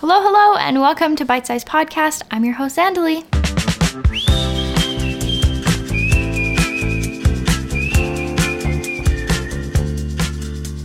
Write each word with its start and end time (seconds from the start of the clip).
Hello, 0.00 0.22
hello, 0.22 0.56
and 0.58 0.80
welcome 0.80 1.16
to 1.16 1.24
Bite 1.24 1.44
Size 1.44 1.64
Podcast. 1.64 2.22
I'm 2.30 2.44
your 2.44 2.54
host, 2.54 2.76
Andali. 2.76 3.24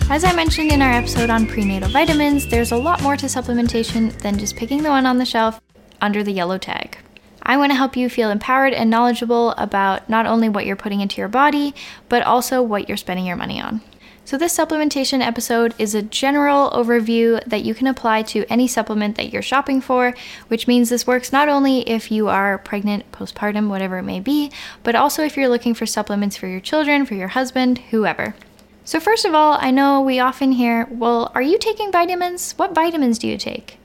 As 0.09 0.23
I 0.23 0.33
mentioned 0.33 0.71
in 0.71 0.81
our 0.81 0.91
episode 0.91 1.29
on 1.29 1.45
prenatal 1.45 1.89
vitamins, 1.89 2.47
there's 2.47 2.71
a 2.71 2.75
lot 2.75 3.03
more 3.03 3.15
to 3.15 3.27
supplementation 3.27 4.11
than 4.21 4.39
just 4.39 4.55
picking 4.55 4.81
the 4.81 4.89
one 4.89 5.05
on 5.05 5.19
the 5.19 5.25
shelf 5.25 5.61
under 6.01 6.23
the 6.23 6.31
yellow 6.31 6.57
tag. 6.57 6.97
I 7.43 7.57
want 7.57 7.71
to 7.71 7.75
help 7.75 7.95
you 7.95 8.09
feel 8.09 8.31
empowered 8.31 8.73
and 8.73 8.89
knowledgeable 8.89 9.51
about 9.51 10.09
not 10.09 10.25
only 10.25 10.49
what 10.49 10.65
you're 10.65 10.75
putting 10.75 11.01
into 11.01 11.21
your 11.21 11.27
body, 11.27 11.75
but 12.09 12.23
also 12.23 12.63
what 12.63 12.87
you're 12.87 12.97
spending 12.97 13.27
your 13.27 13.35
money 13.37 13.61
on. 13.61 13.81
So, 14.25 14.37
this 14.37 14.57
supplementation 14.57 15.19
episode 15.19 15.75
is 15.77 15.93
a 15.93 16.01
general 16.01 16.71
overview 16.71 17.43
that 17.43 17.65
you 17.65 17.75
can 17.75 17.87
apply 17.87 18.21
to 18.23 18.45
any 18.49 18.69
supplement 18.69 19.17
that 19.17 19.33
you're 19.33 19.41
shopping 19.41 19.81
for, 19.81 20.13
which 20.47 20.65
means 20.65 20.87
this 20.87 21.05
works 21.05 21.33
not 21.33 21.49
only 21.49 21.81
if 21.89 22.09
you 22.09 22.29
are 22.29 22.57
pregnant, 22.57 23.11
postpartum, 23.11 23.67
whatever 23.67 23.97
it 23.97 24.03
may 24.03 24.21
be, 24.21 24.49
but 24.81 24.95
also 24.95 25.25
if 25.25 25.35
you're 25.35 25.49
looking 25.49 25.73
for 25.73 25.85
supplements 25.85 26.37
for 26.37 26.47
your 26.47 26.61
children, 26.61 27.05
for 27.05 27.15
your 27.15 27.27
husband, 27.29 27.79
whoever. 27.91 28.33
So, 28.85 29.01
first 29.01 29.25
of 29.25 29.33
all, 29.33 29.57
I 29.59 29.71
know 29.71 29.99
we 29.99 30.19
often 30.19 30.53
hear, 30.53 30.87
well, 30.89 31.29
are 31.35 31.41
you 31.41 31.57
taking 31.57 31.91
vitamins? 31.91 32.53
What 32.53 32.73
vitamins 32.73 33.19
do 33.19 33.27
you 33.27 33.37
take? 33.37 33.77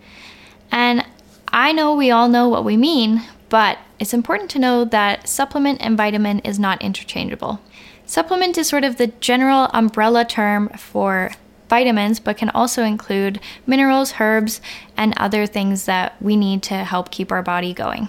And 0.71 1.05
I 1.49 1.73
know 1.73 1.97
we 1.97 2.13
all 2.13 2.29
know 2.29 2.49
what 2.49 2.65
we 2.65 2.77
mean, 2.77 3.25
but 3.49 3.79
it's 3.99 4.15
important 4.15 4.51
to 4.53 4.61
know 4.61 4.85
that 4.85 5.29
supplement 5.29 5.81
and 5.81 5.97
vitamin 5.97 6.39
is 6.41 6.61
not 6.61 6.81
interchangeable. 6.81 7.61
Supplement 8.09 8.57
is 8.57 8.67
sort 8.67 8.85
of 8.85 8.97
the 8.97 9.09
general 9.21 9.69
umbrella 9.75 10.25
term 10.25 10.71
for 10.71 11.31
vitamins, 11.69 12.19
but 12.21 12.39
can 12.39 12.49
also 12.49 12.83
include 12.83 13.39
minerals, 13.67 14.15
herbs, 14.19 14.63
and 14.97 15.13
other 15.19 15.45
things 15.45 15.85
that 15.85 16.17
we 16.19 16.35
need 16.35 16.63
to 16.63 16.85
help 16.85 17.11
keep 17.11 17.31
our 17.31 17.43
body 17.43 17.75
going. 17.75 18.09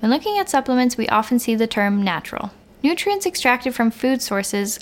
When 0.00 0.10
looking 0.10 0.36
at 0.36 0.50
supplements, 0.50 0.98
we 0.98 1.08
often 1.08 1.38
see 1.38 1.54
the 1.54 1.66
term 1.66 2.02
natural. 2.04 2.50
Nutrients 2.82 3.24
extracted 3.24 3.74
from 3.74 3.90
food 3.90 4.20
sources 4.20 4.78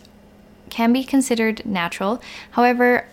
can 0.68 0.92
be 0.92 1.04
considered 1.04 1.64
natural. 1.64 2.20
However, 2.50 3.06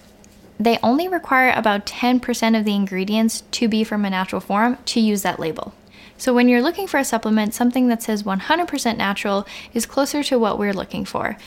they 0.60 0.80
only 0.82 1.08
require 1.08 1.54
about 1.56 1.86
10% 1.86 2.58
of 2.58 2.66
the 2.66 2.74
ingredients 2.74 3.44
to 3.52 3.68
be 3.68 3.84
from 3.84 4.06
a 4.06 4.10
natural 4.10 4.42
form 4.42 4.80
to 4.86 5.00
use 5.00 5.22
that 5.22 5.40
label. 5.40 5.76
So 6.18 6.34
when 6.34 6.50
you're 6.50 6.62
looking 6.62 6.88
for 6.88 6.98
a 6.98 7.06
supplement, 7.06 7.54
something 7.54 7.88
that 7.88 8.02
says 8.02 8.24
100% 8.24 8.98
natural 8.98 9.46
is 9.74 9.86
closer 9.86 10.24
to 10.24 10.40
what 10.40 10.58
we're 10.58 10.74
looking 10.74 11.06
for. 11.06 11.38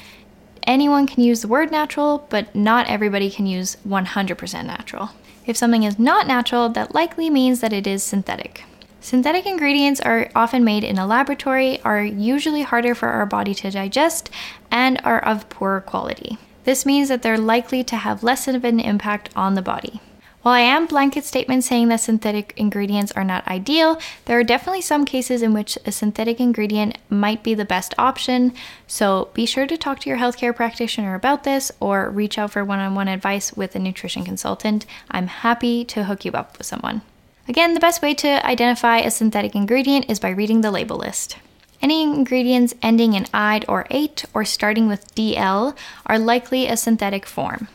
Anyone 0.64 1.06
can 1.06 1.24
use 1.24 1.42
the 1.42 1.48
word 1.48 1.70
natural, 1.72 2.26
but 2.28 2.54
not 2.54 2.88
everybody 2.88 3.30
can 3.30 3.46
use 3.46 3.76
100% 3.86 4.66
natural. 4.66 5.10
If 5.46 5.56
something 5.56 5.82
is 5.82 5.98
not 5.98 6.28
natural, 6.28 6.68
that 6.68 6.94
likely 6.94 7.30
means 7.30 7.60
that 7.60 7.72
it 7.72 7.86
is 7.86 8.02
synthetic. 8.02 8.64
Synthetic 9.00 9.46
ingredients 9.46 10.00
are 10.00 10.30
often 10.36 10.62
made 10.62 10.84
in 10.84 10.98
a 10.98 11.06
laboratory, 11.06 11.80
are 11.82 12.04
usually 12.04 12.62
harder 12.62 12.94
for 12.94 13.08
our 13.08 13.26
body 13.26 13.54
to 13.54 13.70
digest, 13.70 14.30
and 14.70 15.00
are 15.02 15.18
of 15.24 15.48
poorer 15.48 15.80
quality. 15.80 16.38
This 16.64 16.84
means 16.84 17.08
that 17.08 17.22
they're 17.22 17.38
likely 17.38 17.82
to 17.84 17.96
have 17.96 18.22
less 18.22 18.46
of 18.46 18.62
an 18.62 18.78
impact 18.78 19.30
on 19.34 19.54
the 19.54 19.62
body. 19.62 20.00
While 20.42 20.54
I 20.54 20.60
am 20.60 20.86
blanket 20.86 21.26
statement 21.26 21.64
saying 21.64 21.88
that 21.88 22.00
synthetic 22.00 22.54
ingredients 22.56 23.12
are 23.12 23.24
not 23.24 23.46
ideal, 23.46 24.00
there 24.24 24.38
are 24.38 24.44
definitely 24.44 24.80
some 24.80 25.04
cases 25.04 25.42
in 25.42 25.52
which 25.52 25.76
a 25.84 25.92
synthetic 25.92 26.40
ingredient 26.40 26.96
might 27.10 27.42
be 27.42 27.52
the 27.52 27.66
best 27.66 27.92
option. 27.98 28.54
So 28.86 29.28
be 29.34 29.44
sure 29.44 29.66
to 29.66 29.76
talk 29.76 30.00
to 30.00 30.08
your 30.08 30.18
healthcare 30.18 30.56
practitioner 30.56 31.14
about 31.14 31.44
this 31.44 31.70
or 31.78 32.08
reach 32.08 32.38
out 32.38 32.52
for 32.52 32.64
one 32.64 32.78
on 32.78 32.94
one 32.94 33.08
advice 33.08 33.52
with 33.52 33.76
a 33.76 33.78
nutrition 33.78 34.24
consultant. 34.24 34.86
I'm 35.10 35.26
happy 35.26 35.84
to 35.84 36.04
hook 36.04 36.24
you 36.24 36.32
up 36.32 36.56
with 36.56 36.66
someone. 36.66 37.02
Again, 37.46 37.74
the 37.74 37.80
best 37.80 38.00
way 38.00 38.14
to 38.14 38.46
identify 38.46 38.98
a 38.98 39.10
synthetic 39.10 39.54
ingredient 39.54 40.08
is 40.08 40.20
by 40.20 40.30
reading 40.30 40.62
the 40.62 40.70
label 40.70 40.96
list. 40.96 41.36
Any 41.82 42.02
ingredients 42.02 42.74
ending 42.80 43.12
in 43.12 43.26
"ide" 43.34 43.66
or 43.68 43.86
"ate" 43.90 44.24
or 44.32 44.46
starting 44.46 44.88
with 44.88 45.14
DL 45.14 45.76
are 46.06 46.18
likely 46.18 46.66
a 46.66 46.78
synthetic 46.78 47.26
form. 47.26 47.68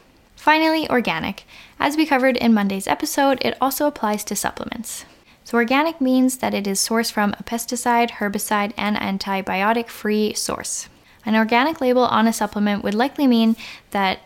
Finally, 0.46 0.88
organic. 0.92 1.44
As 1.80 1.98
we 1.98 2.06
covered 2.06 2.38
in 2.38 2.54
Monday's 2.54 2.86
episode, 2.86 3.40
it 3.42 3.58
also 3.60 3.88
applies 3.88 4.24
to 4.26 4.36
supplements. 4.36 5.04
So, 5.44 5.58
organic 5.58 6.00
means 6.00 6.38
that 6.38 6.54
it 6.54 6.68
is 6.68 6.78
sourced 6.78 7.12
from 7.12 7.34
a 7.40 7.44
pesticide, 7.44 8.12
herbicide, 8.12 8.72
and 8.78 8.96
antibiotic 8.96 9.88
free 9.88 10.36
source. 10.36 10.88
An 11.26 11.34
organic 11.36 11.82
label 11.82 12.04
on 12.04 12.28
a 12.28 12.32
supplement 12.32 12.84
would 12.84 12.94
likely 12.94 13.26
mean 13.26 13.56
that, 13.90 14.20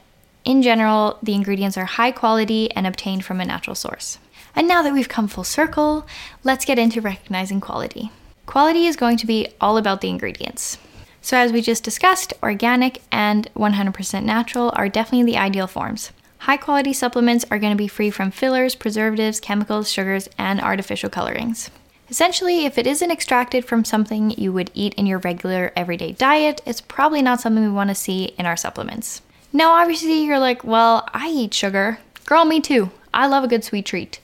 in 0.44 0.62
general, 0.62 1.20
the 1.24 1.36
ingredients 1.36 1.78
are 1.78 1.86
high 1.86 2.12
quality 2.12 2.70
and 2.72 2.86
obtained 2.86 3.24
from 3.24 3.40
a 3.40 3.46
natural 3.46 3.74
source. 3.74 4.20
And 4.54 4.68
now 4.68 4.82
that 4.82 4.92
we've 4.92 5.08
come 5.08 5.30
full 5.30 5.46
circle, 5.46 6.06
let's 6.44 6.66
get 6.66 6.78
into 6.78 7.00
recognizing 7.00 7.62
quality. 7.62 8.12
Quality 8.46 8.88
is 8.88 8.98
going 8.98 9.16
to 9.16 9.26
be 9.26 9.48
all 9.62 9.78
about 9.78 10.02
the 10.02 10.10
ingredients. 10.10 10.80
So, 11.22 11.38
as 11.38 11.52
we 11.52 11.62
just 11.62 11.84
discussed, 11.84 12.34
organic 12.42 13.02
and 13.12 13.48
100% 13.56 14.24
natural 14.24 14.72
are 14.76 14.90
definitely 14.90 15.32
the 15.32 15.38
ideal 15.38 15.68
forms. 15.68 16.12
High 16.40 16.58
quality 16.58 16.94
supplements 16.94 17.46
are 17.52 17.60
going 17.60 17.74
to 17.74 17.78
be 17.78 17.90
free 17.90 18.10
from 18.10 18.32
fillers, 18.32 18.74
preservatives, 18.76 19.42
chemicals, 19.42 19.92
sugars, 19.92 20.30
and 20.38 20.62
artificial 20.62 21.10
colorings. 21.10 21.70
Essentially, 22.10 22.66
if 22.66 22.78
it 22.78 22.88
isn't 22.88 23.12
extracted 23.12 23.66
from 23.66 23.86
something 23.86 24.32
you 24.32 24.52
would 24.54 24.72
eat 24.74 24.94
in 24.96 25.06
your 25.06 25.20
regular 25.20 25.72
everyday 25.76 26.14
diet, 26.14 26.62
it's 26.66 26.82
probably 26.82 27.22
not 27.22 27.42
something 27.42 27.64
we 27.64 27.70
want 27.70 27.90
to 27.90 27.96
see 27.96 28.34
in 28.40 28.46
our 28.46 28.58
supplements. 28.58 29.22
Now, 29.52 29.72
obviously, 29.72 30.24
you're 30.24 30.40
like, 30.40 30.64
well, 30.64 31.08
I 31.14 31.30
eat 31.30 31.54
sugar. 31.54 32.00
Girl, 32.26 32.46
me 32.46 32.62
too. 32.62 32.90
I 33.14 33.28
love 33.28 33.44
a 33.44 33.48
good 33.48 33.64
sweet 33.64 33.86
treat. 33.86 34.20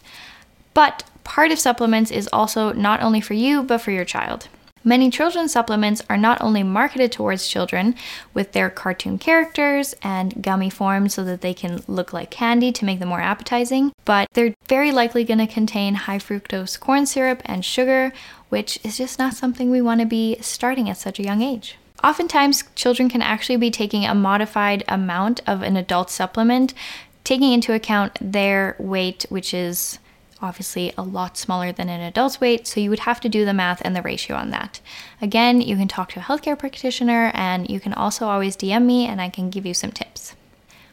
But 0.74 1.04
part 1.24 1.52
of 1.52 1.60
supplements 1.60 2.12
is 2.12 2.30
also 2.32 2.72
not 2.72 3.02
only 3.02 3.22
for 3.22 3.34
you, 3.34 3.62
but 3.62 3.80
for 3.80 3.92
your 3.92 4.06
child. 4.06 4.48
Many 4.88 5.10
children's 5.10 5.52
supplements 5.52 6.04
are 6.12 6.18
not 6.18 6.40
only 6.42 6.62
marketed 6.62 7.12
towards 7.12 7.48
children 7.48 7.96
with 8.36 8.52
their 8.52 8.70
cartoon 8.70 9.18
characters 9.18 9.96
and 10.04 10.44
gummy 10.44 10.70
forms 10.70 11.16
so 11.16 11.24
that 11.24 11.42
they 11.42 11.56
can 11.56 11.84
look 11.88 12.14
like 12.14 12.30
candy 12.30 12.72
to 12.72 12.86
make 12.86 13.00
them 13.00 13.10
more 13.10 13.20
appetizing, 13.20 13.94
but 14.06 14.28
they're 14.34 14.54
very 14.70 14.92
likely 14.92 15.24
going 15.24 15.40
to 15.40 15.48
contain 15.48 15.96
high 15.96 16.20
fructose 16.20 16.80
corn 16.80 17.08
syrup 17.08 17.42
and 17.46 17.66
sugar, 17.66 18.14
which 18.50 18.78
is 18.84 18.96
just 18.96 19.18
not 19.18 19.34
something 19.34 19.72
we 19.72 19.82
want 19.82 20.02
to 20.02 20.06
be 20.06 20.38
starting 20.40 20.88
at 20.88 20.98
such 20.98 21.18
a 21.18 21.24
young 21.24 21.42
age. 21.42 21.78
Oftentimes, 22.04 22.64
children 22.76 23.10
can 23.10 23.24
actually 23.24 23.58
be 23.58 23.72
taking 23.72 24.06
a 24.06 24.14
modified 24.14 24.84
amount 24.88 25.42
of 25.48 25.64
an 25.64 25.76
adult 25.78 26.12
supplement, 26.12 26.76
taking 27.24 27.52
into 27.52 27.74
account 27.74 28.20
their 28.22 28.76
weight, 28.78 29.26
which 29.30 29.52
is 29.52 29.98
obviously 30.46 30.94
a 30.98 31.02
lot 31.02 31.38
smaller 31.38 31.72
than 31.72 31.90
an 31.90 32.02
adult's 32.02 32.40
weight, 32.40 32.68
so 32.68 32.80
you 32.80 32.90
would 32.90 33.00
have 33.00 33.20
to 33.22 33.30
do 33.30 33.44
the 33.44 33.54
math 33.54 33.82
and 33.84 33.96
the 33.96 34.02
ratio 34.02 34.38
on 34.38 34.52
that. 34.52 34.80
Again, 35.22 35.60
you 35.60 35.76
can 35.76 35.88
talk 35.88 36.10
to 36.12 36.20
a 36.20 36.24
healthcare 36.24 36.58
practitioner 36.58 37.32
and 37.34 37.70
you 37.70 37.80
can 37.80 37.94
also 37.94 38.28
always 38.28 38.56
DM 38.56 38.86
me 38.86 39.06
and 39.06 39.20
I 39.20 39.30
can 39.30 39.50
give 39.50 39.66
you 39.66 39.74
some 39.74 39.92
tips. 39.92 40.36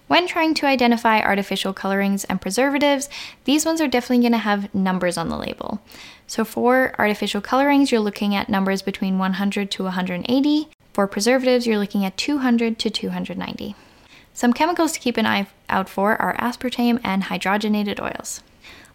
When 0.09 0.27
trying 0.27 0.55
to 0.55 0.67
identify 0.67 1.21
artificial 1.21 1.73
colorings 1.73 2.25
and 2.25 2.41
preservatives, 2.41 3.09
these 3.45 3.65
ones 3.65 3.81
are 3.81 3.89
definitely 3.89 4.23
going 4.23 4.33
to 4.33 4.39
have 4.39 4.75
numbers 4.75 5.17
on 5.17 5.29
the 5.29 5.39
label. 5.39 5.81
So 6.27 6.45
for 6.45 6.95
artificial 6.99 7.41
colorings, 7.41 7.93
you're 7.93 8.01
looking 8.01 8.35
at 8.35 8.49
numbers 8.49 8.83
between 8.83 9.19
100 9.19 9.71
to 9.71 9.85
180. 9.85 10.69
For 10.93 11.07
preservatives, 11.07 11.67
you're 11.67 11.79
looking 11.79 12.05
at 12.05 12.17
200 12.17 12.79
to 12.79 12.91
290. 12.91 13.75
Some 14.35 14.53
chemicals 14.53 14.93
to 14.93 15.01
keep 15.01 15.17
an 15.17 15.27
eye 15.27 15.47
out 15.69 15.89
for 15.89 16.21
are 16.21 16.37
aspartame 16.37 17.01
and 17.05 17.25
hydrogenated 17.25 18.01
oils. 18.01 18.43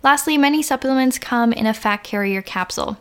Lastly, 0.03 0.37
many 0.37 0.61
supplements 0.61 1.19
come 1.19 1.51
in 1.51 1.65
a 1.65 1.73
fat 1.73 2.03
carrier 2.03 2.41
capsule. 2.41 2.97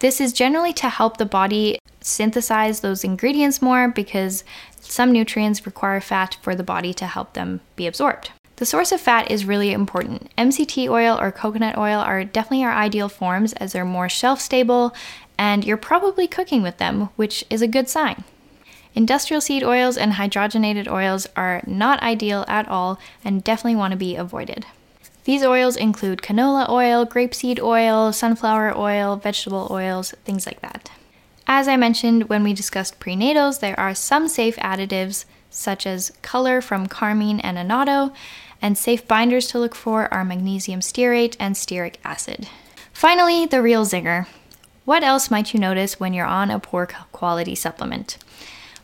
This 0.00 0.20
is 0.20 0.32
generally 0.32 0.72
to 0.74 0.88
help 0.88 1.16
the 1.16 1.24
body 1.24 1.78
synthesize 2.00 2.80
those 2.80 3.04
ingredients 3.04 3.62
more 3.62 3.88
because 3.88 4.42
some 4.80 5.12
nutrients 5.12 5.64
require 5.64 6.00
fat 6.00 6.36
for 6.42 6.54
the 6.54 6.64
body 6.64 6.92
to 6.94 7.06
help 7.06 7.34
them 7.34 7.60
be 7.76 7.86
absorbed. 7.86 8.32
The 8.56 8.66
source 8.66 8.92
of 8.92 9.00
fat 9.00 9.30
is 9.30 9.44
really 9.44 9.72
important. 9.72 10.30
MCT 10.36 10.88
oil 10.88 11.18
or 11.20 11.32
coconut 11.32 11.78
oil 11.78 12.00
are 12.00 12.24
definitely 12.24 12.64
our 12.64 12.72
ideal 12.72 13.08
forms 13.08 13.52
as 13.54 13.72
they're 13.72 13.84
more 13.84 14.08
shelf 14.08 14.40
stable 14.40 14.94
and 15.38 15.64
you're 15.64 15.76
probably 15.76 16.28
cooking 16.28 16.62
with 16.62 16.78
them, 16.78 17.08
which 17.16 17.44
is 17.48 17.62
a 17.62 17.68
good 17.68 17.88
sign. 17.88 18.24
Industrial 18.94 19.40
seed 19.40 19.64
oils 19.64 19.96
and 19.96 20.12
hydrogenated 20.12 20.86
oils 20.86 21.26
are 21.34 21.62
not 21.66 22.02
ideal 22.02 22.44
at 22.46 22.68
all 22.68 23.00
and 23.24 23.42
definitely 23.42 23.76
want 23.76 23.92
to 23.92 23.96
be 23.96 24.16
avoided. 24.16 24.66
These 25.24 25.44
oils 25.44 25.76
include 25.76 26.20
canola 26.20 26.68
oil, 26.68 27.06
grapeseed 27.06 27.60
oil, 27.60 28.12
sunflower 28.12 28.76
oil, 28.76 29.16
vegetable 29.16 29.68
oils, 29.70 30.12
things 30.24 30.46
like 30.46 30.60
that. 30.60 30.90
As 31.46 31.68
I 31.68 31.76
mentioned 31.76 32.28
when 32.28 32.42
we 32.42 32.52
discussed 32.54 32.98
prenatals, 32.98 33.60
there 33.60 33.78
are 33.78 33.94
some 33.94 34.26
safe 34.28 34.56
additives 34.56 35.24
such 35.50 35.86
as 35.86 36.12
color 36.22 36.60
from 36.60 36.86
carmine 36.86 37.38
and 37.40 37.58
annatto, 37.58 38.12
and 38.60 38.78
safe 38.78 39.06
binders 39.06 39.46
to 39.48 39.58
look 39.58 39.74
for 39.74 40.12
are 40.12 40.24
magnesium 40.24 40.80
stearate 40.80 41.36
and 41.38 41.54
stearic 41.54 41.96
acid. 42.04 42.48
Finally, 42.92 43.46
the 43.46 43.62
real 43.62 43.84
zinger. 43.84 44.26
What 44.84 45.02
else 45.04 45.30
might 45.30 45.52
you 45.52 45.60
notice 45.60 46.00
when 46.00 46.14
you're 46.14 46.26
on 46.26 46.50
a 46.50 46.58
poor 46.58 46.86
quality 47.12 47.54
supplement? 47.54 48.18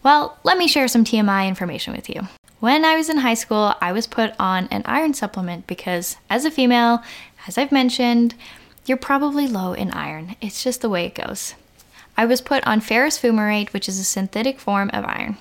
Well, 0.03 0.39
let 0.45 0.59
me 0.59 0.69
share 0.69 0.89
some 0.89 1.05
TMI 1.05 1.49
information 1.49 1.95
with 1.95 2.09
you. 2.09 2.29
When 2.61 2.85
I 2.85 2.97
was 2.97 3.09
in 3.09 3.19
high 3.19 3.35
school, 3.35 3.75
I 3.81 3.93
was 3.93 4.09
put 4.09 4.35
on 4.39 4.67
an 4.73 4.83
iron 4.85 5.15
supplement 5.15 5.69
because, 5.69 6.17
as 6.29 6.45
a 6.45 6.51
female, 6.51 7.03
As 7.47 7.57
I've 7.57 7.71
mentioned, 7.71 8.35
you're 8.85 8.99
probably 8.99 9.47
low 9.47 9.75
in 9.75 9.93
iron. 9.93 10.35
It's 10.41 10.65
just 10.65 10.81
the 10.81 10.91
way 10.91 11.07
it 11.07 11.15
goes. 11.15 11.55
I 12.17 12.27
was 12.27 12.41
put 12.41 12.67
on 12.67 12.81
ferrous 12.81 13.17
fumarate, 13.19 13.73
which 13.73 13.89
is 13.89 13.99
a 13.99 14.05
synthetic 14.05 14.59
form 14.59 14.91
of 14.93 15.05
iron. 15.05 15.37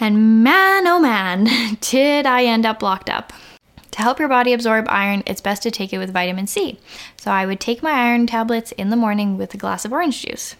And 0.00 0.42
man, 0.42 0.86
oh 0.86 0.98
man, 0.98 1.76
did 1.80 2.24
I 2.24 2.44
end 2.44 2.64
up 2.64 2.82
locked 2.82 3.10
up. 3.10 3.32
To 3.90 4.02
help 4.02 4.18
your 4.18 4.28
body 4.28 4.54
absorb 4.54 4.86
iron, 4.88 5.22
it's 5.26 5.42
best 5.42 5.62
to 5.64 5.70
take 5.70 5.92
it 5.92 5.98
with 5.98 6.12
vitamin 6.12 6.46
C. 6.46 6.80
So 7.18 7.30
I 7.30 7.44
would 7.44 7.60
take 7.60 7.82
my 7.82 7.92
iron 7.92 8.26
tablets 8.26 8.72
in 8.72 8.88
the 8.88 8.96
morning 8.96 9.36
with 9.36 9.52
a 9.52 9.58
glass 9.58 9.84
of 9.84 9.92
orange 9.92 10.22
juice. 10.22 10.56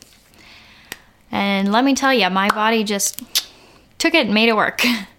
And 1.32 1.72
let 1.72 1.82
me 1.82 1.94
tell 1.94 2.12
you, 2.12 2.28
my 2.28 2.48
body 2.48 2.84
just 2.84 3.22
took 3.98 4.14
it 4.14 4.26
and 4.26 4.34
made 4.34 4.50
it 4.50 4.56
work. 4.56 4.84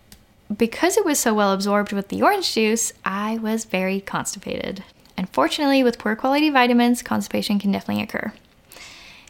Because 0.53 0.97
it 0.97 1.05
was 1.05 1.19
so 1.19 1.33
well 1.33 1.53
absorbed 1.53 1.91
with 1.91 2.09
the 2.09 2.21
orange 2.21 2.53
juice, 2.53 2.93
I 3.03 3.37
was 3.39 3.65
very 3.65 3.99
constipated. 3.99 4.83
Unfortunately, 5.17 5.83
with 5.83 5.97
poor 5.97 6.15
quality 6.15 6.49
vitamins, 6.49 7.01
constipation 7.01 7.57
can 7.57 7.71
definitely 7.71 8.03
occur. 8.03 8.31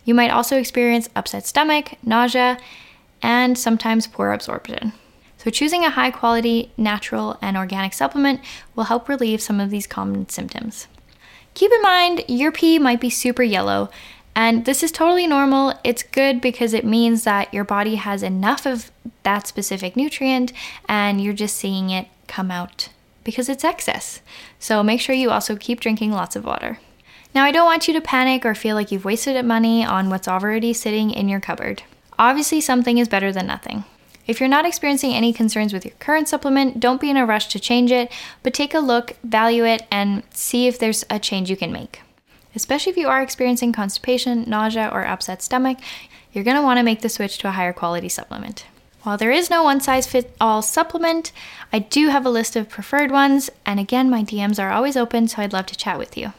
You 0.04 0.14
might 0.14 0.30
also 0.30 0.58
experience 0.58 1.10
upset 1.16 1.46
stomach, 1.46 1.94
nausea, 2.04 2.58
and 3.22 3.58
sometimes 3.58 4.08
poor 4.08 4.32
absorption. 4.32 4.94
So, 5.38 5.50
choosing 5.50 5.86
a 5.86 5.92
high 5.92 6.12
quality, 6.12 6.72
natural, 6.76 7.38
and 7.42 7.56
organic 7.56 7.94
supplement 7.94 8.42
will 8.76 8.86
help 8.86 9.08
relieve 9.08 9.42
some 9.42 9.60
of 9.60 9.70
these 9.70 9.88
common 9.88 10.28
symptoms. 10.28 10.88
Keep 11.54 11.72
in 11.72 11.82
mind, 11.82 12.24
your 12.28 12.52
pee 12.52 12.78
might 12.78 13.00
be 13.00 13.10
super 13.10 13.44
yellow, 13.44 13.90
and 14.36 14.66
this 14.66 14.84
is 14.84 14.92
totally 14.92 15.28
normal. 15.28 15.74
It's 15.84 16.04
good 16.04 16.42
because 16.42 16.74
it 16.74 16.86
means 16.86 17.24
that 17.24 17.54
your 17.54 17.64
body 17.64 17.96
has 17.96 18.22
enough 18.22 18.66
of 18.66 18.92
that 19.24 19.48
specific 19.48 19.96
nutrient 19.96 20.52
and 20.90 21.22
you're 21.22 21.34
just 21.34 21.56
seeing 21.56 21.90
it 21.90 22.08
come 22.28 22.52
out 22.52 22.90
because 23.24 23.48
it's 23.48 23.64
excess. 23.64 24.22
So 24.60 24.84
make 24.84 25.00
sure 25.00 25.16
you 25.16 25.32
also 25.32 25.56
keep 25.56 25.80
drinking 25.80 26.12
lots 26.12 26.36
of 26.36 26.46
water. 26.46 26.80
Now, 27.34 27.44
I 27.44 27.52
don't 27.52 27.66
want 27.66 27.88
you 27.88 27.94
to 27.94 28.02
panic 28.02 28.46
or 28.46 28.56
feel 28.56 28.76
like 28.76 28.92
you've 28.92 29.04
wasted 29.04 29.44
money 29.46 29.84
on 29.84 30.10
what's 30.10 30.28
already 30.28 30.74
sitting 30.74 31.12
in 31.12 31.28
your 31.28 31.42
cupboard. 31.42 31.84
Obviously, 32.18 32.62
something 32.62 32.98
is 32.98 33.10
better 33.10 33.32
than 33.32 33.48
nothing. 33.48 33.84
If 34.26 34.40
you're 34.40 34.50
not 34.50 34.66
experiencing 34.66 35.14
any 35.14 35.34
concerns 35.34 35.74
with 35.74 35.86
your 35.86 35.94
current 36.00 36.28
supplement, 36.28 36.80
don't 36.80 37.02
be 37.02 37.10
in 37.10 37.18
a 37.18 37.26
rush 37.26 37.48
to 37.48 37.60
change 37.60 37.92
it, 37.92 38.12
but 38.42 38.54
take 38.54 38.74
a 38.74 38.80
look, 38.80 39.18
value 39.24 39.66
it, 39.66 39.86
and 39.92 40.24
see 40.32 40.68
if 40.68 40.80
there's 40.80 41.04
a 41.10 41.20
change 41.20 41.50
you 41.50 41.58
can 41.58 41.72
make. 41.72 42.02
Especially 42.56 42.92
if 42.92 42.98
you 42.98 43.08
are 43.08 43.22
experiencing 43.22 43.74
constipation, 43.74 44.48
nausea, 44.48 44.90
or 44.92 45.06
upset 45.06 45.42
stomach, 45.42 45.78
you're 46.32 46.44
going 46.44 46.58
to 46.58 46.64
want 46.64 46.78
to 46.80 46.84
make 46.84 47.02
the 47.02 47.10
switch 47.10 47.38
to 47.40 47.48
a 47.48 47.52
higher 47.52 47.74
quality 47.74 48.10
supplement. 48.10 48.66
While 49.04 49.18
there 49.18 49.32
is 49.32 49.50
no 49.50 49.62
one 49.62 49.82
size 49.82 50.08
fits 50.08 50.34
all 50.42 50.62
supplement, 50.62 51.32
I 51.72 51.80
do 51.80 52.08
have 52.08 52.26
a 52.26 52.30
list 52.30 52.56
of 52.56 52.70
preferred 52.70 53.12
ones, 53.12 53.52
and 53.66 53.80
again, 53.80 54.10
my 54.10 54.24
DMs 54.24 54.62
are 54.62 54.72
always 54.72 54.98
open, 54.98 55.28
so 55.28 55.42
I'd 55.42 55.54
love 55.54 55.68
to 55.68 55.78
chat 55.78 56.00
with 56.00 56.18
you. 56.18 56.34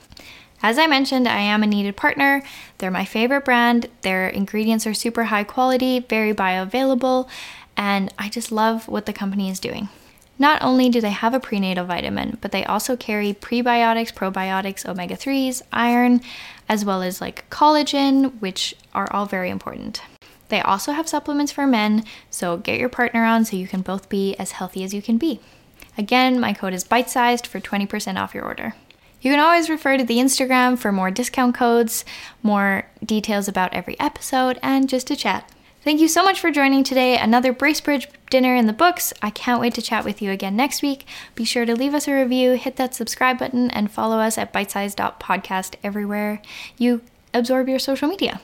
As 0.62 0.78
I 0.78 0.86
mentioned, 0.86 1.28
I 1.28 1.38
am 1.40 1.62
a 1.62 1.66
Needed 1.66 1.96
partner. 1.96 2.42
They're 2.78 2.90
my 2.90 3.04
favorite 3.04 3.44
brand. 3.44 3.88
Their 4.02 4.28
ingredients 4.28 4.86
are 4.86 4.94
super 4.94 5.24
high 5.24 5.44
quality, 5.44 6.00
very 6.00 6.34
bioavailable, 6.34 7.28
and 7.76 8.12
I 8.18 8.28
just 8.28 8.50
love 8.50 8.88
what 8.88 9.06
the 9.06 9.12
company 9.12 9.48
is 9.48 9.60
doing. 9.60 9.88
Not 10.38 10.62
only 10.62 10.88
do 10.88 11.00
they 11.00 11.10
have 11.10 11.34
a 11.34 11.40
prenatal 11.40 11.86
vitamin, 11.86 12.36
but 12.40 12.52
they 12.52 12.64
also 12.64 12.96
carry 12.96 13.32
prebiotics, 13.32 14.12
probiotics, 14.12 14.86
omega 14.86 15.16
3s, 15.16 15.62
iron, 15.72 16.20
as 16.68 16.84
well 16.84 17.02
as 17.02 17.20
like 17.20 17.48
collagen, 17.50 18.38
which 18.40 18.74
are 18.94 19.10
all 19.12 19.26
very 19.26 19.48
important. 19.48 20.02
They 20.48 20.60
also 20.60 20.92
have 20.92 21.08
supplements 21.08 21.52
for 21.52 21.66
men, 21.66 22.04
so 22.30 22.56
get 22.56 22.78
your 22.78 22.88
partner 22.88 23.24
on 23.24 23.44
so 23.44 23.56
you 23.56 23.66
can 23.66 23.80
both 23.80 24.08
be 24.08 24.36
as 24.36 24.52
healthy 24.52 24.84
as 24.84 24.94
you 24.94 25.02
can 25.02 25.18
be. 25.18 25.40
Again, 25.98 26.38
my 26.38 26.52
code 26.52 26.74
is 26.74 26.84
bite 26.84 27.10
sized 27.10 27.46
for 27.46 27.58
20% 27.58 28.20
off 28.20 28.34
your 28.34 28.44
order. 28.44 28.74
You 29.22 29.32
can 29.32 29.40
always 29.40 29.70
refer 29.70 29.96
to 29.96 30.04
the 30.04 30.18
Instagram 30.18 30.78
for 30.78 30.92
more 30.92 31.10
discount 31.10 31.54
codes, 31.54 32.04
more 32.42 32.86
details 33.04 33.48
about 33.48 33.72
every 33.72 33.98
episode, 33.98 34.58
and 34.62 34.88
just 34.88 35.06
to 35.08 35.16
chat. 35.16 35.50
Thank 35.86 36.00
you 36.00 36.08
so 36.08 36.24
much 36.24 36.40
for 36.40 36.50
joining 36.50 36.82
today. 36.82 37.16
Another 37.16 37.54
Bracebridge 37.54 38.08
dinner 38.28 38.56
in 38.56 38.66
the 38.66 38.72
books. 38.72 39.12
I 39.22 39.30
can't 39.30 39.60
wait 39.60 39.72
to 39.74 39.80
chat 39.80 40.04
with 40.04 40.20
you 40.20 40.32
again 40.32 40.56
next 40.56 40.82
week. 40.82 41.06
Be 41.36 41.44
sure 41.44 41.64
to 41.64 41.76
leave 41.76 41.94
us 41.94 42.08
a 42.08 42.12
review, 42.12 42.54
hit 42.54 42.74
that 42.74 42.92
subscribe 42.92 43.38
button, 43.38 43.70
and 43.70 43.88
follow 43.88 44.18
us 44.18 44.36
at 44.36 44.52
bitesize.podcast 44.52 45.76
everywhere 45.84 46.42
you 46.76 47.02
absorb 47.32 47.68
your 47.68 47.78
social 47.78 48.08
media. 48.08 48.40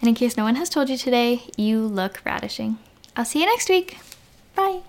And 0.00 0.08
in 0.08 0.14
case 0.14 0.38
no 0.38 0.44
one 0.44 0.54
has 0.54 0.70
told 0.70 0.88
you 0.88 0.96
today, 0.96 1.42
you 1.58 1.80
look 1.80 2.22
radishing. 2.24 2.78
I'll 3.14 3.26
see 3.26 3.40
you 3.40 3.46
next 3.46 3.68
week. 3.68 3.98
Bye. 4.54 4.80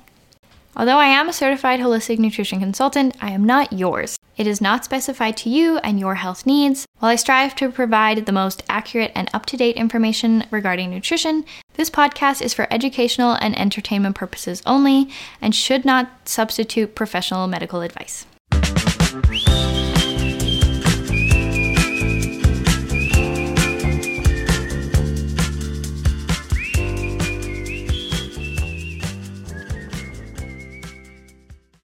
Although 0.78 1.00
I 1.00 1.08
am 1.08 1.28
a 1.28 1.34
certified 1.34 1.82
holistic 1.82 2.18
nutrition 2.18 2.62
consultant, 2.62 3.18
I 3.20 3.32
am 3.32 3.44
not 3.44 3.74
yours. 3.74 4.18
It 4.36 4.48
is 4.48 4.62
not 4.62 4.84
specified 4.84 5.38
to 5.38 5.50
you 5.50 5.78
and 5.78 6.00
your 6.00 6.16
health 6.16 6.46
needs. 6.46 6.88
While 7.00 7.12
I 7.12 7.16
strive 7.16 7.56
to 7.58 7.72
provide 7.72 8.26
the 8.26 8.32
most 8.32 8.64
accurate 8.68 9.12
and 9.14 9.30
up 9.34 9.46
to 9.48 9.58
date 9.58 9.76
information 9.76 10.46
regarding 10.50 10.90
nutrition, 10.90 11.46
this 11.76 11.90
podcast 11.90 12.42
is 12.42 12.54
for 12.54 12.68
educational 12.72 13.34
and 13.34 13.58
entertainment 13.58 14.16
purposes 14.16 14.64
only 14.66 15.10
and 15.42 15.54
should 15.54 15.86
not 15.86 16.28
substitute 16.28 16.96
professional 16.96 17.48
medical 17.48 17.82
advice. 17.82 18.26